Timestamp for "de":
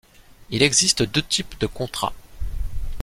1.59-1.67